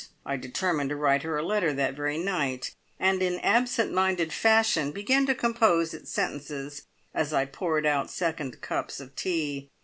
[0.25, 4.91] I determined to write her a letter that very night, and in absent minded fashion
[4.91, 9.69] began to compose its sentences as I poured out second cups of tea.